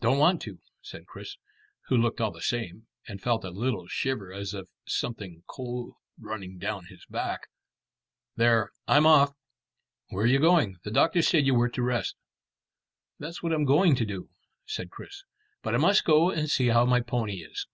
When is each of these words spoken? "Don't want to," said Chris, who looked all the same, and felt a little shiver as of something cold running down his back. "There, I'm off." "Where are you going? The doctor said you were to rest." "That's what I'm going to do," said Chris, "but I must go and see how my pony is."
"Don't 0.00 0.16
want 0.16 0.40
to," 0.40 0.58
said 0.80 1.04
Chris, 1.06 1.36
who 1.88 1.98
looked 1.98 2.18
all 2.18 2.30
the 2.30 2.40
same, 2.40 2.86
and 3.06 3.20
felt 3.20 3.44
a 3.44 3.50
little 3.50 3.86
shiver 3.86 4.32
as 4.32 4.54
of 4.54 4.70
something 4.86 5.44
cold 5.46 5.92
running 6.18 6.56
down 6.56 6.86
his 6.86 7.04
back. 7.10 7.48
"There, 8.36 8.70
I'm 8.88 9.04
off." 9.06 9.32
"Where 10.08 10.24
are 10.24 10.26
you 10.26 10.40
going? 10.40 10.76
The 10.82 10.90
doctor 10.90 11.20
said 11.20 11.44
you 11.44 11.52
were 11.54 11.68
to 11.68 11.82
rest." 11.82 12.16
"That's 13.18 13.42
what 13.42 13.52
I'm 13.52 13.66
going 13.66 13.96
to 13.96 14.06
do," 14.06 14.30
said 14.64 14.90
Chris, 14.90 15.24
"but 15.60 15.74
I 15.74 15.76
must 15.76 16.06
go 16.06 16.30
and 16.30 16.50
see 16.50 16.68
how 16.68 16.86
my 16.86 17.02
pony 17.02 17.40
is." 17.42 17.66